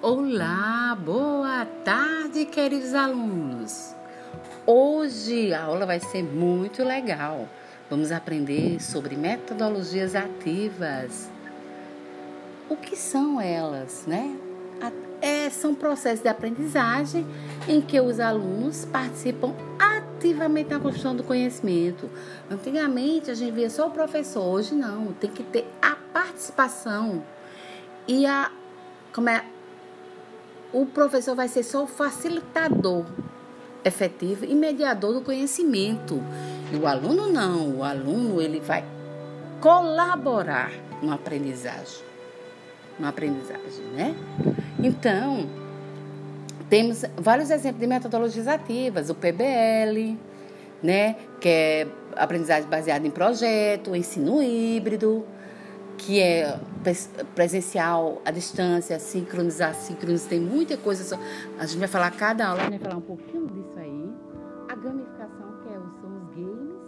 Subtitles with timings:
[0.00, 3.92] Olá, boa tarde, queridos alunos.
[4.64, 7.48] Hoje a aula vai ser muito legal.
[7.90, 11.28] Vamos aprender sobre metodologias ativas.
[12.68, 14.36] O que são elas, né?
[15.20, 17.26] É, são processos de aprendizagem
[17.66, 22.08] em que os alunos participam ativamente na construção do conhecimento.
[22.48, 27.20] Antigamente a gente via só o professor, hoje não, tem que ter a participação
[28.06, 28.52] e a
[29.12, 29.44] como é
[30.72, 33.04] o professor vai ser só o facilitador
[33.84, 36.22] efetivo e mediador do conhecimento.
[36.72, 38.84] E o aluno não, o aluno ele vai
[39.60, 40.70] colaborar
[41.02, 42.06] no aprendizagem.
[42.98, 44.14] Na aprendizagem, né?
[44.82, 45.48] Então,
[46.68, 50.18] temos vários exemplos de metodologias ativas, o PBL,
[50.82, 55.24] né, que é aprendizagem baseada em projeto, ensino híbrido,
[55.98, 56.58] que é
[57.34, 61.18] presencial, à distância, sincronizar, sincronizar, tem muita coisa.
[61.58, 64.10] A gente vai falar cada aula, vai falar um pouquinho disso aí.
[64.70, 66.80] A gamificação, que é, são os games,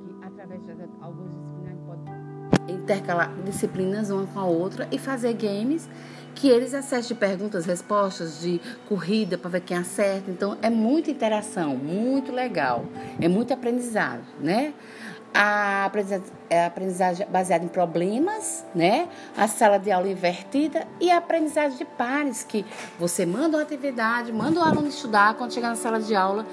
[0.00, 4.98] que através de algumas disciplinas a gente pode intercalar disciplinas uma com a outra e
[4.98, 5.88] fazer games
[6.36, 10.30] que eles acessem perguntas, respostas, de corrida para ver quem acerta.
[10.30, 12.84] Então é muita interação, muito legal,
[13.20, 14.74] é muito aprendizado, né?
[15.36, 19.08] a aprendizagem, é a aprendizagem baseada em problemas, né?
[19.36, 22.64] A sala de aula invertida e a aprendizagem de pares, que
[22.98, 26.46] você manda uma atividade, manda o aluno estudar, quando chegar na sala de aula,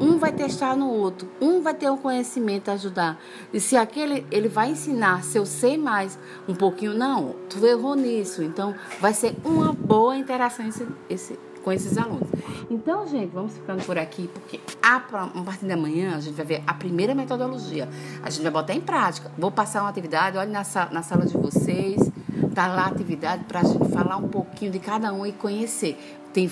[0.00, 3.20] um vai testar no outro, um vai ter um conhecimento a ajudar.
[3.52, 6.18] E se aquele ele vai ensinar, se eu sei mais
[6.48, 8.42] um pouquinho, não, tu errou nisso.
[8.42, 12.28] Então, vai ser uma boa interação esse, esse com esses alunos.
[12.70, 16.62] Então, gente, vamos ficando por aqui, porque a, partir da manhã a gente vai ver
[16.66, 17.88] a primeira metodologia.
[18.22, 19.30] A gente vai botar em prática.
[19.36, 22.10] Vou passar uma atividade, olhe na, na sala de vocês,
[22.54, 26.18] tá lá a atividade para a gente falar um pouquinho de cada um e conhecer.
[26.32, 26.50] Tem,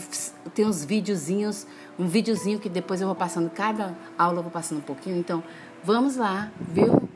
[0.54, 1.66] tem uns videozinhos,
[1.98, 5.16] um videozinho que depois eu vou passando, cada aula eu vou passando um pouquinho.
[5.16, 5.42] Então,
[5.84, 7.08] vamos lá, viu?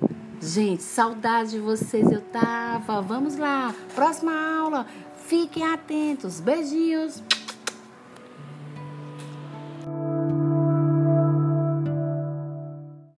[0.44, 3.00] Gente, saudade de vocês, eu tava.
[3.00, 4.84] Vamos lá, próxima aula.
[5.28, 6.40] Fiquem atentos.
[6.40, 7.22] Beijinhos.